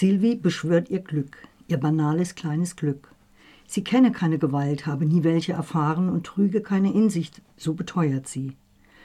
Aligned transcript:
Sylvie 0.00 0.36
beschwört 0.36 0.88
ihr 0.88 1.00
Glück, 1.00 1.46
ihr 1.68 1.76
banales 1.76 2.34
kleines 2.34 2.74
Glück. 2.74 3.12
Sie 3.66 3.84
kenne 3.84 4.12
keine 4.12 4.38
Gewalt, 4.38 4.86
habe 4.86 5.04
nie 5.04 5.24
welche 5.24 5.52
erfahren 5.52 6.08
und 6.08 6.24
trüge 6.24 6.62
keine 6.62 6.94
Insicht, 6.94 7.42
so 7.58 7.74
beteuert 7.74 8.26
sie. 8.26 8.56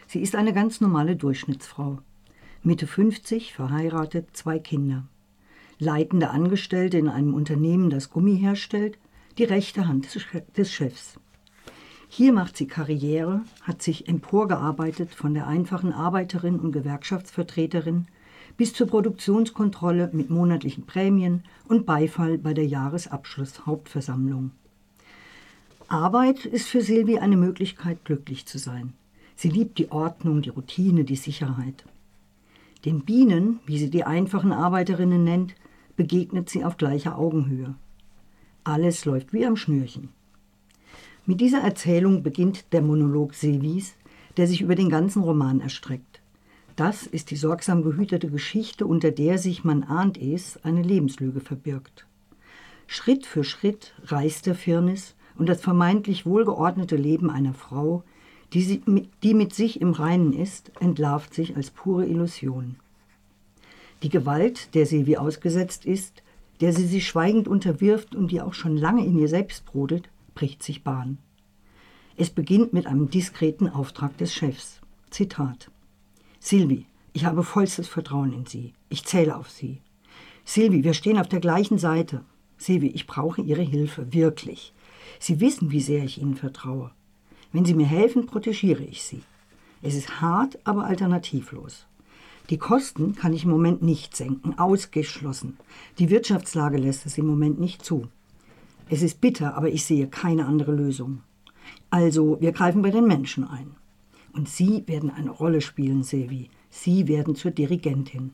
Sie 0.07 0.21
ist 0.21 0.37
eine 0.37 0.53
ganz 0.53 0.79
normale 0.79 1.17
Durchschnittsfrau. 1.17 1.99
Mitte 2.63 2.87
50, 2.87 3.51
verheiratet, 3.51 4.27
zwei 4.37 4.57
Kinder. 4.57 5.05
Leitende 5.79 6.29
Angestellte 6.29 6.97
in 6.97 7.09
einem 7.09 7.33
Unternehmen, 7.33 7.89
das 7.89 8.09
Gummi 8.09 8.37
herstellt, 8.37 8.97
die 9.37 9.43
rechte 9.43 9.89
Hand 9.89 10.07
des 10.55 10.71
Chefs. 10.71 11.19
Hier 12.07 12.31
macht 12.31 12.55
sie 12.55 12.67
Karriere, 12.67 13.41
hat 13.63 13.81
sich 13.81 14.07
emporgearbeitet 14.07 15.13
von 15.13 15.33
der 15.33 15.45
einfachen 15.45 15.91
Arbeiterin 15.91 16.57
und 16.57 16.71
Gewerkschaftsvertreterin 16.71 18.07
bis 18.57 18.73
zur 18.73 18.87
Produktionskontrolle 18.87 20.09
mit 20.13 20.29
monatlichen 20.29 20.85
Prämien 20.85 21.43
und 21.67 21.85
Beifall 21.85 22.37
bei 22.37 22.53
der 22.53 22.65
Jahresabschlusshauptversammlung. 22.65 24.51
Arbeit 25.87 26.45
ist 26.45 26.67
für 26.67 26.81
Silvi 26.81 27.19
eine 27.19 27.37
Möglichkeit, 27.37 28.03
glücklich 28.05 28.45
zu 28.45 28.57
sein. 28.57 28.93
Sie 29.35 29.49
liebt 29.49 29.77
die 29.77 29.91
Ordnung, 29.91 30.41
die 30.41 30.49
Routine, 30.49 31.03
die 31.03 31.15
Sicherheit. 31.15 31.83
Den 32.85 33.01
Bienen, 33.01 33.59
wie 33.65 33.77
sie 33.77 33.89
die 33.89 34.03
einfachen 34.03 34.51
Arbeiterinnen 34.51 35.23
nennt, 35.23 35.55
begegnet 35.95 36.49
sie 36.49 36.63
auf 36.63 36.77
gleicher 36.77 37.17
Augenhöhe. 37.17 37.75
Alles 38.63 39.05
läuft 39.05 39.33
wie 39.33 39.45
am 39.45 39.57
Schnürchen. 39.57 40.09
Mit 41.25 41.41
dieser 41.41 41.61
Erzählung 41.61 42.23
beginnt 42.23 42.71
der 42.71 42.81
Monolog 42.81 43.33
Silvis, 43.33 43.95
der 44.37 44.47
sich 44.47 44.61
über 44.61 44.75
den 44.75 44.89
ganzen 44.89 45.23
Roman 45.23 45.61
erstreckt. 45.61 46.14
Das 46.75 47.07
ist 47.07 47.31
die 47.31 47.37
sorgsam 47.37 47.83
gehütete 47.83 48.29
Geschichte, 48.29 48.85
unter 48.85 49.11
der 49.11 49.37
sich, 49.37 49.63
man 49.63 49.83
ahnt 49.83 50.17
es, 50.17 50.59
eine 50.63 50.81
Lebenslüge 50.81 51.39
verbirgt. 51.39 52.05
Schritt 52.87 53.25
für 53.25 53.43
Schritt 53.43 53.93
reißt 54.03 54.45
der 54.45 54.55
Firnis 54.55 55.15
und 55.37 55.47
das 55.47 55.61
vermeintlich 55.61 56.25
wohlgeordnete 56.25 56.97
Leben 56.97 57.29
einer 57.29 57.53
Frau, 57.53 58.03
die, 58.53 58.61
sie, 58.61 58.83
die 59.23 59.33
mit 59.33 59.53
sich 59.53 59.81
im 59.81 59.91
Reinen 59.91 60.33
ist, 60.33 60.71
entlarvt 60.79 61.33
sich 61.33 61.55
als 61.55 61.71
pure 61.71 62.05
Illusion. 62.05 62.75
Die 64.03 64.09
Gewalt, 64.09 64.75
der 64.75 64.85
Silvi 64.85 65.17
ausgesetzt 65.17 65.85
ist, 65.85 66.23
der 66.61 66.73
sie 66.73 66.85
sich 66.85 67.07
schweigend 67.07 67.47
unterwirft 67.47 68.15
und 68.15 68.31
die 68.31 68.41
auch 68.41 68.53
schon 68.53 68.77
lange 68.77 69.05
in 69.05 69.17
ihr 69.17 69.27
selbst 69.27 69.65
brodelt, 69.65 70.09
bricht 70.35 70.61
sich 70.61 70.83
Bahn. 70.83 71.17
Es 72.17 72.29
beginnt 72.29 72.71
mit 72.71 72.85
einem 72.85 73.09
diskreten 73.09 73.69
Auftrag 73.69 74.17
des 74.17 74.33
Chefs. 74.33 74.79
Zitat. 75.09 75.69
Silvi, 76.45 76.85
ich 77.11 77.25
habe 77.25 77.41
vollstes 77.41 77.87
Vertrauen 77.87 78.31
in 78.31 78.45
Sie. 78.45 78.73
Ich 78.89 79.03
zähle 79.03 79.35
auf 79.35 79.49
Sie. 79.49 79.81
Silvi, 80.43 80.83
wir 80.83 80.93
stehen 80.93 81.17
auf 81.17 81.27
der 81.27 81.39
gleichen 81.39 81.79
Seite. 81.79 82.23
Silvi, 82.59 82.89
ich 82.89 83.07
brauche 83.07 83.41
Ihre 83.41 83.63
Hilfe, 83.63 84.13
wirklich. 84.13 84.71
Sie 85.17 85.39
wissen, 85.39 85.71
wie 85.71 85.81
sehr 85.81 86.03
ich 86.03 86.21
Ihnen 86.21 86.35
vertraue. 86.35 86.91
Wenn 87.51 87.65
Sie 87.65 87.73
mir 87.73 87.87
helfen, 87.87 88.27
protegiere 88.27 88.83
ich 88.83 89.01
Sie. 89.01 89.23
Es 89.81 89.95
ist 89.95 90.21
hart, 90.21 90.59
aber 90.65 90.85
alternativlos. 90.85 91.87
Die 92.51 92.59
Kosten 92.59 93.15
kann 93.15 93.33
ich 93.33 93.45
im 93.45 93.49
Moment 93.49 93.81
nicht 93.81 94.15
senken, 94.15 94.59
ausgeschlossen. 94.59 95.57
Die 95.97 96.11
Wirtschaftslage 96.11 96.77
lässt 96.77 97.07
es 97.07 97.17
im 97.17 97.25
Moment 97.25 97.59
nicht 97.59 97.83
zu. 97.83 98.07
Es 98.87 99.01
ist 99.01 99.19
bitter, 99.19 99.57
aber 99.57 99.69
ich 99.69 99.83
sehe 99.83 100.07
keine 100.07 100.45
andere 100.45 100.73
Lösung. 100.73 101.23
Also, 101.89 102.39
wir 102.39 102.51
greifen 102.51 102.83
bei 102.83 102.91
den 102.91 103.07
Menschen 103.07 103.47
ein. 103.47 103.75
Und 104.35 104.49
Sie 104.49 104.83
werden 104.87 105.09
eine 105.09 105.31
Rolle 105.31 105.61
spielen, 105.61 106.03
Silvi. 106.03 106.49
Sie 106.69 107.07
werden 107.07 107.35
zur 107.35 107.51
Dirigentin. 107.51 108.33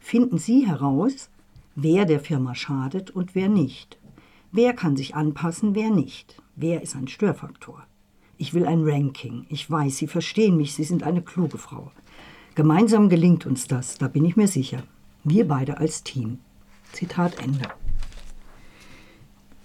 Finden 0.00 0.38
Sie 0.38 0.66
heraus, 0.66 1.30
wer 1.76 2.04
der 2.04 2.18
Firma 2.18 2.56
schadet 2.56 3.10
und 3.12 3.36
wer 3.36 3.48
nicht. 3.48 3.98
Wer 4.50 4.72
kann 4.72 4.96
sich 4.96 5.14
anpassen, 5.14 5.76
wer 5.76 5.90
nicht. 5.90 6.42
Wer 6.56 6.82
ist 6.82 6.96
ein 6.96 7.06
Störfaktor. 7.06 7.86
Ich 8.36 8.52
will 8.52 8.66
ein 8.66 8.82
Ranking. 8.82 9.46
Ich 9.48 9.70
weiß, 9.70 9.98
Sie 9.98 10.08
verstehen 10.08 10.56
mich, 10.56 10.74
Sie 10.74 10.84
sind 10.84 11.04
eine 11.04 11.22
kluge 11.22 11.58
Frau. 11.58 11.92
Gemeinsam 12.56 13.08
gelingt 13.08 13.46
uns 13.46 13.68
das, 13.68 13.98
da 13.98 14.08
bin 14.08 14.24
ich 14.24 14.36
mir 14.36 14.48
sicher. 14.48 14.82
Wir 15.22 15.46
beide 15.46 15.78
als 15.78 16.02
Team. 16.02 16.38
Zitat 16.92 17.40
Ende. 17.40 17.68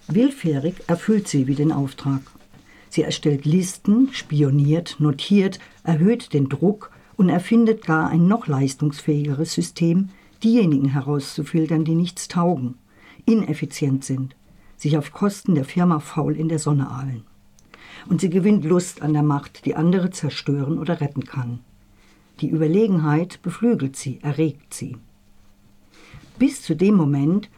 Willfährig 0.08 0.76
erfüllt 0.86 1.28
sie 1.28 1.48
wie 1.48 1.56
den 1.56 1.72
Auftrag. 1.72 2.22
Sie 2.94 3.02
erstellt 3.02 3.46
Listen, 3.46 4.10
spioniert, 4.12 4.98
notiert, 5.00 5.58
erhöht 5.84 6.32
den 6.32 6.48
Druck 6.48 6.92
und 7.18 7.28
erfindet 7.28 7.88
gar 7.88 8.12
ein 8.12 8.28
noch 8.28 8.46
leistungsfähigeres 8.46 9.52
System, 9.52 10.10
diejenigen 10.44 10.90
herauszufiltern, 10.90 11.86
die 11.86 11.96
nichts 11.96 12.28
taugen, 12.28 12.76
ineffizient 13.26 14.06
sind, 14.06 14.36
sich 14.78 14.96
auf 14.96 15.12
Kosten 15.12 15.56
der 15.56 15.66
Firma 15.66 16.02
faul 16.02 16.36
in 16.36 16.50
der 16.50 16.60
Sonne 16.60 16.88
ahlen. 16.88 17.24
Und 18.10 18.22
sie 18.22 18.30
gewinnt 18.30 18.64
Lust 18.64 19.02
an 19.02 19.14
der 19.14 19.24
Macht, 19.24 19.66
die 19.66 19.74
andere 19.74 20.12
zerstören 20.12 20.78
oder 20.78 21.02
retten 21.02 21.26
kann. 21.26 21.62
Die 22.42 22.50
Überlegenheit 22.50 23.42
beflügelt 23.42 23.96
sie, 23.96 24.20
erregt 24.22 24.72
sie. 24.72 24.98
Bis 26.38 26.62
zu 26.62 26.76
dem 26.76 26.94
Moment, 26.94 27.50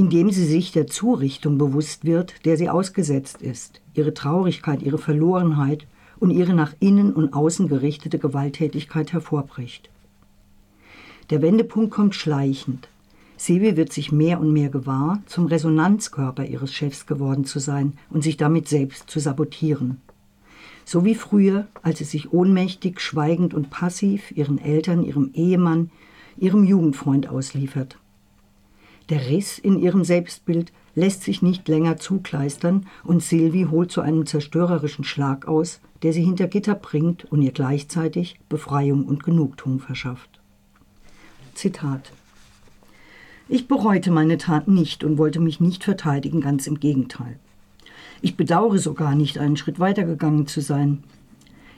indem 0.00 0.30
sie 0.30 0.46
sich 0.46 0.72
der 0.72 0.86
Zurichtung 0.86 1.58
bewusst 1.58 2.06
wird, 2.06 2.46
der 2.46 2.56
sie 2.56 2.70
ausgesetzt 2.70 3.42
ist, 3.42 3.82
ihre 3.92 4.14
Traurigkeit, 4.14 4.80
ihre 4.80 4.96
Verlorenheit 4.96 5.86
und 6.18 6.30
ihre 6.30 6.54
nach 6.54 6.72
innen 6.80 7.12
und 7.12 7.34
außen 7.34 7.68
gerichtete 7.68 8.18
Gewalttätigkeit 8.18 9.12
hervorbricht. 9.12 9.90
Der 11.28 11.42
Wendepunkt 11.42 11.90
kommt 11.90 12.14
schleichend. 12.14 12.88
Sebi 13.36 13.76
wird 13.76 13.92
sich 13.92 14.10
mehr 14.10 14.40
und 14.40 14.54
mehr 14.54 14.70
gewahr, 14.70 15.22
zum 15.26 15.44
Resonanzkörper 15.44 16.46
ihres 16.46 16.72
Chefs 16.72 17.04
geworden 17.04 17.44
zu 17.44 17.58
sein 17.58 17.92
und 18.08 18.22
sich 18.22 18.38
damit 18.38 18.68
selbst 18.68 19.10
zu 19.10 19.20
sabotieren. 19.20 19.98
So 20.86 21.04
wie 21.04 21.14
früher, 21.14 21.66
als 21.82 21.98
sie 21.98 22.04
sich 22.04 22.32
ohnmächtig, 22.32 23.00
schweigend 23.00 23.52
und 23.52 23.68
passiv 23.68 24.32
ihren 24.34 24.56
Eltern, 24.56 25.04
ihrem 25.04 25.32
Ehemann, 25.34 25.90
ihrem 26.38 26.64
Jugendfreund 26.64 27.28
ausliefert. 27.28 27.98
Der 29.10 29.28
Riss 29.28 29.58
in 29.58 29.80
ihrem 29.80 30.04
Selbstbild 30.04 30.72
lässt 30.94 31.24
sich 31.24 31.42
nicht 31.42 31.66
länger 31.66 31.96
zukleistern 31.96 32.86
und 33.02 33.24
Sylvie 33.24 33.66
holt 33.66 33.90
zu 33.90 34.02
einem 34.02 34.24
zerstörerischen 34.24 35.04
Schlag 35.04 35.48
aus, 35.48 35.80
der 36.02 36.12
sie 36.12 36.22
hinter 36.22 36.46
Gitter 36.46 36.76
bringt 36.76 37.24
und 37.24 37.42
ihr 37.42 37.50
gleichzeitig 37.50 38.38
Befreiung 38.48 39.04
und 39.04 39.24
Genugtuung 39.24 39.80
verschafft. 39.80 40.40
Zitat 41.54 42.12
Ich 43.48 43.66
bereute 43.66 44.12
meine 44.12 44.38
Tat 44.38 44.68
nicht 44.68 45.02
und 45.02 45.18
wollte 45.18 45.40
mich 45.40 45.58
nicht 45.58 45.82
verteidigen, 45.82 46.40
ganz 46.40 46.68
im 46.68 46.78
Gegenteil. 46.78 47.40
Ich 48.22 48.36
bedauere 48.36 48.78
sogar 48.78 49.16
nicht, 49.16 49.38
einen 49.38 49.56
Schritt 49.56 49.80
weitergegangen 49.80 50.46
zu 50.46 50.60
sein. 50.60 51.02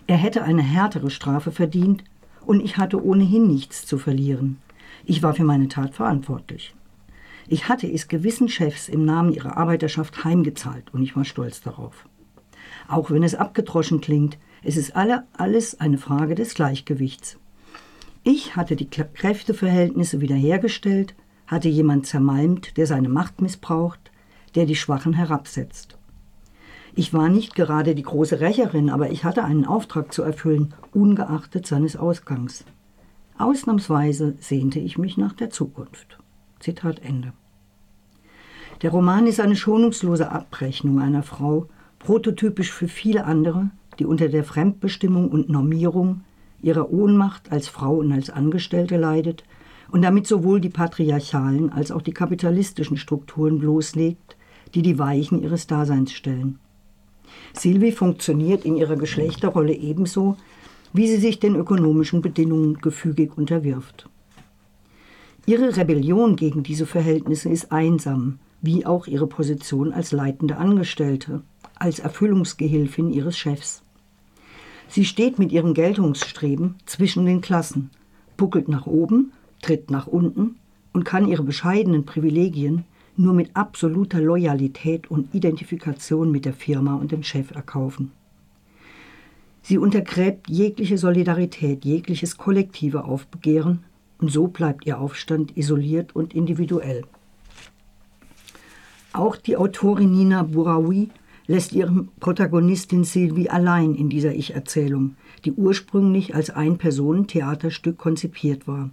Er 0.07 0.17
hätte 0.17 0.43
eine 0.43 0.63
härtere 0.63 1.09
Strafe 1.09 1.51
verdient 1.51 2.05
und 2.45 2.61
ich 2.61 2.77
hatte 2.77 3.03
ohnehin 3.03 3.47
nichts 3.47 3.87
zu 3.87 3.97
verlieren. 3.97 4.59
Ich 5.07 5.23
war 5.23 5.33
für 5.33 5.45
meine 5.45 5.69
Tat 5.69 5.95
verantwortlich. 5.95 6.75
Ich 7.53 7.69
hatte 7.69 7.87
es 7.87 8.09
gewissen 8.09 8.49
Chefs 8.49 8.89
im 8.89 9.05
Namen 9.05 9.31
ihrer 9.31 9.59
Arbeiterschaft 9.59 10.25
heimgezahlt 10.25 10.87
und 10.95 11.03
ich 11.03 11.15
war 11.17 11.27
stolz 11.27 11.61
darauf. 11.61 12.09
Auch 12.89 13.11
wenn 13.11 13.23
es 13.23 13.35
abgedroschen 13.35 14.01
klingt, 14.01 14.39
es 14.63 14.79
ist 14.79 14.97
alle, 14.97 15.27
alles 15.35 15.79
eine 15.79 15.99
Frage 15.99 16.35
des 16.35 16.55
Gleichgewichts. 16.55 17.39
Ich 18.23 18.57
hatte 18.57 18.75
die 18.75 18.89
Kräfteverhältnisse 18.89 20.23
wiederhergestellt, 20.23 21.15
hatte 21.47 21.69
jemand 21.69 22.07
zermalmt, 22.07 22.79
der 22.79 22.87
seine 22.87 23.11
Macht 23.11 23.43
missbraucht, 23.43 24.11
der 24.55 24.65
die 24.65 24.75
Schwachen 24.75 25.13
herabsetzt. 25.13 25.99
Ich 26.95 27.13
war 27.13 27.29
nicht 27.29 27.55
gerade 27.55 27.95
die 27.95 28.03
große 28.03 28.41
Rächerin, 28.41 28.89
aber 28.89 29.11
ich 29.11 29.25
hatte 29.25 29.45
einen 29.45 29.67
Auftrag 29.67 30.15
zu 30.15 30.23
erfüllen, 30.23 30.73
ungeachtet 30.95 31.67
seines 31.67 31.99
Ausgangs. 31.99 32.65
Ausnahmsweise 33.37 34.37
sehnte 34.39 34.79
ich 34.79 34.97
mich 34.97 35.19
nach 35.19 35.35
der 35.35 35.51
Zukunft. 35.51 36.19
Zitat 36.59 37.01
Ende. 37.01 37.35
Der 38.83 38.91
Roman 38.91 39.29
ist 39.29 39.39
eine 39.39 39.55
schonungslose 39.55 40.33
Abrechnung 40.33 40.99
einer 40.99 41.23
Frau, 41.23 41.69
prototypisch 42.01 42.73
für 42.73 42.89
viele 42.89 43.25
andere, 43.25 43.71
die 44.01 44.05
unter 44.05 44.29
der 44.29 44.43
Fremdbestimmung 44.43 45.31
und 45.31 45.49
Normierung 45.49 46.23
ihrer 46.61 46.93
Ohnmacht 46.93 47.53
als 47.53 47.69
Frau 47.69 47.95
und 47.95 48.11
als 48.11 48.29
Angestellte 48.29 48.97
leidet 48.97 49.45
und 49.93 50.03
damit 50.03 50.27
sowohl 50.27 50.61
die 50.61 50.69
patriarchalen 50.69 51.71
als 51.71 51.93
auch 51.93 52.03
die 52.03 52.13
kapitalistischen 52.13 52.97
Strukturen 52.97 53.61
bloßlegt, 53.61 54.37
die 54.75 54.83
die 54.83 54.99
Weichen 54.99 55.41
ihres 55.43 55.69
Daseins 55.69 56.13
stellen. 56.13 56.59
Sylvie 57.53 57.93
funktioniert 57.93 58.65
in 58.65 58.77
ihrer 58.77 58.97
Geschlechterrolle 58.97 59.75
ebenso, 59.75 60.37
wie 60.93 61.07
sie 61.07 61.19
sich 61.19 61.39
den 61.39 61.55
ökonomischen 61.55 62.21
Bedingungen 62.21 62.79
gefügig 62.79 63.37
unterwirft. 63.37 64.09
Ihre 65.47 65.77
Rebellion 65.77 66.35
gegen 66.35 66.63
diese 66.65 66.87
Verhältnisse 66.87 67.49
ist 67.49 67.71
einsam, 67.71 68.39
wie 68.63 68.87
auch 68.87 69.07
ihre 69.07 69.27
Position 69.27 69.93
als 69.93 70.13
leitende 70.13 70.57
Angestellte, 70.57 71.43
als 71.75 71.99
Erfüllungsgehilfin 71.99 73.11
ihres 73.11 73.37
Chefs. 73.37 73.83
Sie 74.89 75.05
steht 75.05 75.39
mit 75.39 75.53
ihrem 75.53 75.75
Geltungsstreben 75.75 76.77
zwischen 76.87 77.27
den 77.27 77.41
Klassen, 77.41 77.91
buckelt 78.37 78.69
nach 78.69 78.87
oben, 78.87 79.33
tritt 79.61 79.91
nach 79.91 80.07
unten, 80.07 80.57
und 80.93 81.05
kann 81.05 81.27
ihre 81.27 81.43
bescheidenen 81.43 82.05
Privilegien 82.05 82.85
nur 83.17 83.35
mit 83.35 83.57
absoluter 83.57 84.21
Loyalität 84.21 85.11
und 85.11 85.35
Identifikation 85.35 86.31
mit 86.31 86.45
der 86.45 86.53
Firma 86.53 86.95
und 86.95 87.13
dem 87.13 87.23
Chef 87.23 87.51
erkaufen. 87.51 88.13
Sie 89.63 89.79
untergräbt 89.79 90.51
jegliche 90.51 90.99
Solidarität, 90.99 91.85
jegliches 91.85 92.37
kollektive 92.37 93.05
Aufbegehren 93.05 93.85
und 94.19 94.31
so 94.31 94.49
bleibt 94.49 94.87
ihr 94.87 95.01
Aufstand 95.01 95.57
isoliert 95.57 96.15
und 96.15 96.35
individuell. 96.35 97.05
Auch 99.13 99.37
die 99.37 99.57
Autorin 99.57 100.13
Nina 100.13 100.43
Bouraoui 100.43 101.11
lässt 101.47 101.73
ihre 101.73 102.07
Protagonistin 102.19 103.05
Sylvie 103.05 103.51
allein 103.51 103.95
in 103.95 104.09
dieser 104.09 104.35
Ich-Erzählung, 104.35 105.17
die 105.45 105.53
ursprünglich 105.53 106.35
als 106.35 106.49
Ein-Personen-Theaterstück 106.51 107.99
konzipiert 107.99 108.67
war. 108.67 108.91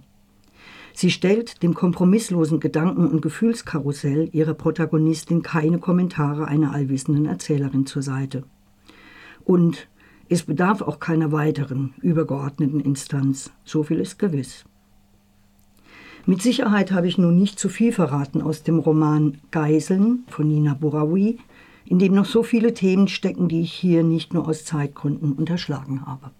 Sie 0.92 1.10
stellt 1.10 1.62
dem 1.62 1.72
kompromisslosen 1.72 2.60
Gedanken- 2.60 3.08
und 3.08 3.22
Gefühlskarussell 3.22 4.28
ihrer 4.32 4.54
Protagonistin 4.54 5.42
keine 5.42 5.78
Kommentare 5.78 6.46
einer 6.46 6.74
allwissenden 6.74 7.24
Erzählerin 7.24 7.86
zur 7.86 8.02
Seite. 8.02 8.42
Und 9.44 9.88
es 10.28 10.42
bedarf 10.42 10.82
auch 10.82 11.00
keiner 11.00 11.32
weiteren, 11.32 11.94
übergeordneten 12.02 12.80
Instanz, 12.80 13.50
so 13.64 13.82
viel 13.84 14.00
ist 14.00 14.18
gewiss. 14.18 14.64
Mit 16.30 16.42
Sicherheit 16.42 16.92
habe 16.92 17.08
ich 17.08 17.18
nun 17.18 17.36
nicht 17.36 17.58
zu 17.58 17.68
viel 17.68 17.92
verraten 17.92 18.40
aus 18.40 18.62
dem 18.62 18.78
Roman 18.78 19.38
Geiseln 19.50 20.22
von 20.28 20.46
Nina 20.46 20.74
Bouraoui, 20.74 21.40
in 21.86 21.98
dem 21.98 22.14
noch 22.14 22.24
so 22.24 22.44
viele 22.44 22.72
Themen 22.72 23.08
stecken, 23.08 23.48
die 23.48 23.62
ich 23.62 23.72
hier 23.72 24.04
nicht 24.04 24.32
nur 24.32 24.46
aus 24.46 24.64
Zeitgründen 24.64 25.32
unterschlagen 25.32 26.06
habe. 26.06 26.30